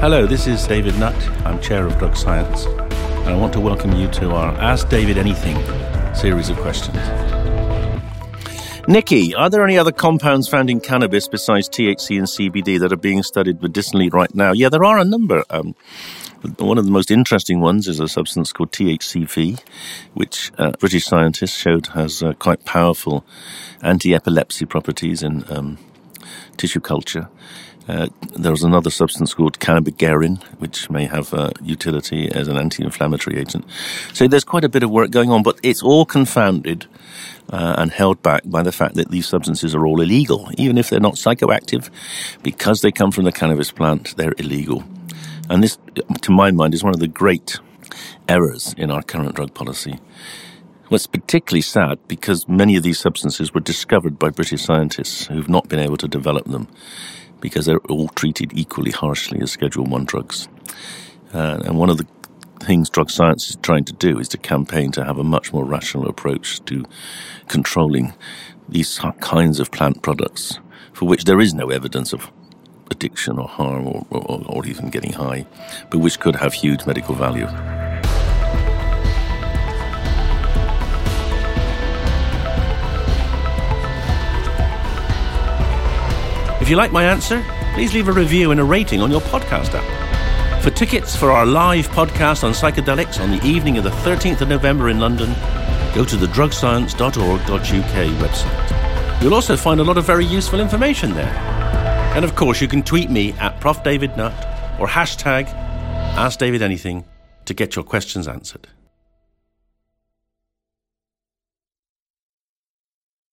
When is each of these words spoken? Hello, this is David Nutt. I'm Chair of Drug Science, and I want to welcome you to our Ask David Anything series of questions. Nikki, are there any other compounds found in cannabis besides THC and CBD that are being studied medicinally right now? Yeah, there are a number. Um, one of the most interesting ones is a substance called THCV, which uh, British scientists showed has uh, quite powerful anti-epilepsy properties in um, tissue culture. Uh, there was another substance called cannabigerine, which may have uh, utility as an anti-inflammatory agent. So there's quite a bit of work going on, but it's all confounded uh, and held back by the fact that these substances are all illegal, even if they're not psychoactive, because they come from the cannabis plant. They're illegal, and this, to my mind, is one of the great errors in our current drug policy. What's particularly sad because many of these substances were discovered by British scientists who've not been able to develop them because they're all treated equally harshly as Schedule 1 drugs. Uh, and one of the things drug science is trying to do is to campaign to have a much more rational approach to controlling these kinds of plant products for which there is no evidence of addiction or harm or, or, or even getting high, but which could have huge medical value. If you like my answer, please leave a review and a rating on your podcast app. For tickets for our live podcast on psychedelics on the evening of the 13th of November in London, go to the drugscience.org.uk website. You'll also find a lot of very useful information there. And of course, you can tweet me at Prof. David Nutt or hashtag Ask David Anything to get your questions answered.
Hello, 0.00 0.26
this 0.26 0.46
is 0.46 0.66
David 0.66 0.98
Nutt. 0.98 1.16
I'm 1.46 1.58
Chair 1.58 1.86
of 1.86 1.98
Drug 1.98 2.14
Science, 2.14 2.66
and 2.66 3.30
I 3.30 3.34
want 3.34 3.54
to 3.54 3.60
welcome 3.60 3.92
you 3.92 4.08
to 4.08 4.30
our 4.32 4.52
Ask 4.56 4.90
David 4.90 5.16
Anything 5.16 5.56
series 6.14 6.50
of 6.50 6.58
questions. 6.58 6.98
Nikki, 8.86 9.34
are 9.34 9.48
there 9.48 9.64
any 9.64 9.78
other 9.78 9.92
compounds 9.92 10.48
found 10.48 10.68
in 10.68 10.80
cannabis 10.80 11.28
besides 11.28 11.70
THC 11.70 12.18
and 12.18 12.26
CBD 12.26 12.78
that 12.78 12.92
are 12.92 12.98
being 12.98 13.22
studied 13.22 13.62
medicinally 13.62 14.10
right 14.10 14.32
now? 14.34 14.52
Yeah, 14.52 14.68
there 14.68 14.84
are 14.84 14.98
a 14.98 15.04
number. 15.04 15.42
Um, 15.48 15.74
one 16.58 16.76
of 16.76 16.84
the 16.84 16.92
most 16.92 17.10
interesting 17.10 17.60
ones 17.60 17.88
is 17.88 17.98
a 17.98 18.06
substance 18.06 18.52
called 18.52 18.72
THCV, 18.72 19.58
which 20.12 20.52
uh, 20.58 20.72
British 20.72 21.06
scientists 21.06 21.56
showed 21.56 21.86
has 21.88 22.22
uh, 22.22 22.34
quite 22.34 22.66
powerful 22.66 23.24
anti-epilepsy 23.80 24.66
properties 24.66 25.22
in 25.22 25.42
um, 25.50 25.78
tissue 26.58 26.80
culture. 26.80 27.30
Uh, 27.88 28.08
there 28.36 28.50
was 28.50 28.64
another 28.64 28.90
substance 28.90 29.32
called 29.32 29.60
cannabigerine, 29.60 30.42
which 30.58 30.90
may 30.90 31.04
have 31.04 31.32
uh, 31.32 31.50
utility 31.62 32.28
as 32.32 32.48
an 32.48 32.56
anti-inflammatory 32.56 33.38
agent. 33.38 33.64
So 34.12 34.26
there's 34.26 34.44
quite 34.44 34.64
a 34.64 34.68
bit 34.68 34.82
of 34.82 34.90
work 34.90 35.10
going 35.10 35.30
on, 35.30 35.42
but 35.42 35.60
it's 35.62 35.82
all 35.82 36.04
confounded 36.04 36.86
uh, 37.50 37.76
and 37.78 37.92
held 37.92 38.22
back 38.22 38.42
by 38.44 38.62
the 38.62 38.72
fact 38.72 38.96
that 38.96 39.10
these 39.10 39.26
substances 39.26 39.74
are 39.74 39.86
all 39.86 40.00
illegal, 40.00 40.50
even 40.58 40.78
if 40.78 40.90
they're 40.90 40.98
not 41.00 41.14
psychoactive, 41.14 41.90
because 42.42 42.80
they 42.80 42.90
come 42.90 43.12
from 43.12 43.24
the 43.24 43.32
cannabis 43.32 43.70
plant. 43.70 44.16
They're 44.16 44.34
illegal, 44.38 44.82
and 45.48 45.62
this, 45.62 45.78
to 46.22 46.32
my 46.32 46.50
mind, 46.50 46.74
is 46.74 46.82
one 46.82 46.94
of 46.94 47.00
the 47.00 47.08
great 47.08 47.60
errors 48.28 48.74
in 48.76 48.90
our 48.90 49.02
current 49.02 49.36
drug 49.36 49.54
policy. 49.54 50.00
What's 50.88 51.06
particularly 51.06 51.62
sad 51.62 51.98
because 52.06 52.48
many 52.48 52.76
of 52.76 52.84
these 52.84 52.98
substances 52.98 53.52
were 53.52 53.60
discovered 53.60 54.18
by 54.20 54.30
British 54.30 54.62
scientists 54.62 55.26
who've 55.26 55.48
not 55.48 55.68
been 55.68 55.80
able 55.80 55.96
to 55.96 56.06
develop 56.06 56.46
them 56.46 56.68
because 57.40 57.66
they're 57.66 57.78
all 57.88 58.08
treated 58.08 58.52
equally 58.54 58.90
harshly 58.90 59.40
as 59.40 59.50
Schedule 59.50 59.84
1 59.84 60.04
drugs. 60.04 60.48
Uh, 61.32 61.60
and 61.64 61.78
one 61.78 61.90
of 61.90 61.98
the 61.98 62.06
things 62.60 62.90
drug 62.90 63.10
science 63.10 63.50
is 63.50 63.56
trying 63.62 63.84
to 63.84 63.92
do 63.92 64.18
is 64.18 64.28
to 64.28 64.38
campaign 64.38 64.90
to 64.92 65.04
have 65.04 65.18
a 65.18 65.24
much 65.24 65.52
more 65.52 65.64
rational 65.64 66.08
approach 66.08 66.64
to 66.64 66.84
controlling 67.48 68.12
these 68.68 68.98
kinds 69.20 69.60
of 69.60 69.70
plant 69.70 70.02
products 70.02 70.58
for 70.92 71.06
which 71.06 71.24
there 71.24 71.40
is 71.40 71.54
no 71.54 71.70
evidence 71.70 72.12
of 72.12 72.30
addiction 72.90 73.38
or 73.38 73.48
harm 73.48 73.86
or, 73.86 74.06
or, 74.10 74.42
or 74.46 74.66
even 74.66 74.88
getting 74.88 75.12
high, 75.12 75.46
but 75.90 75.98
which 75.98 76.18
could 76.18 76.36
have 76.36 76.54
huge 76.54 76.86
medical 76.86 77.14
value. 77.14 77.46
If 86.60 86.70
you 86.70 86.76
like 86.76 86.90
my 86.90 87.04
answer, 87.04 87.44
please 87.74 87.92
leave 87.92 88.08
a 88.08 88.12
review 88.12 88.50
and 88.50 88.58
a 88.58 88.64
rating 88.64 89.02
on 89.02 89.10
your 89.10 89.20
podcast 89.20 89.74
app. 89.74 90.62
For 90.62 90.70
tickets 90.70 91.14
for 91.14 91.30
our 91.30 91.44
live 91.44 91.88
podcast 91.88 92.44
on 92.44 92.52
psychedelics 92.52 93.20
on 93.20 93.30
the 93.30 93.44
evening 93.44 93.76
of 93.78 93.84
the 93.84 93.90
13th 93.90 94.40
of 94.40 94.48
November 94.48 94.88
in 94.88 94.98
London, 94.98 95.34
go 95.94 96.04
to 96.04 96.16
the 96.16 96.26
drugscience.org.uk 96.26 97.50
website. 98.20 99.22
You'll 99.22 99.34
also 99.34 99.56
find 99.56 99.80
a 99.80 99.84
lot 99.84 99.98
of 99.98 100.06
very 100.06 100.24
useful 100.24 100.58
information 100.58 101.12
there. 101.14 101.34
And 102.16 102.24
of 102.24 102.34
course, 102.34 102.60
you 102.60 102.68
can 102.68 102.82
tweet 102.82 103.10
me 103.10 103.32
at 103.34 103.60
Prof. 103.60 103.82
David 103.84 104.16
Nutt 104.16 104.32
or 104.80 104.86
hashtag 104.86 105.46
Ask 106.16 106.38
David 106.38 106.62
Anything 106.62 107.04
to 107.44 107.52
get 107.52 107.76
your 107.76 107.84
questions 107.84 108.26
answered. 108.26 108.68